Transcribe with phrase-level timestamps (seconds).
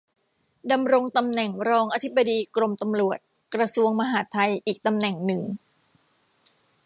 [0.71, 3.17] ดำรงตำแหน่งรองอธิบดีกรมตำรวจ
[3.53, 5.41] กระทรวงมหาดไทย อีกตำแหน่งหนึ่ง